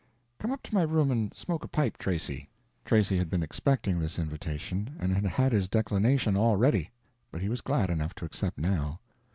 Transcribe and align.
"Come 0.39 0.51
up 0.51 0.63
to 0.63 0.73
my 0.73 0.81
room 0.81 1.11
and 1.11 1.31
smoke 1.35 1.63
a 1.63 1.67
pipe, 1.67 1.99
Tracy." 1.99 2.49
Tracy 2.83 3.17
had 3.19 3.29
been 3.29 3.43
expecting 3.43 3.99
this 3.99 4.17
invitation, 4.17 4.95
and 4.99 5.13
had 5.13 5.25
had 5.27 5.51
his 5.51 5.67
declination 5.67 6.35
all 6.35 6.55
ready: 6.57 6.89
but 7.31 7.41
he 7.41 7.49
was 7.49 7.61
glad 7.61 7.91
enough 7.91 8.15
to 8.15 8.25
accept, 8.25 8.57
now. 8.57 8.99